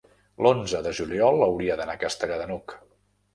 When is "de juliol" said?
0.87-1.45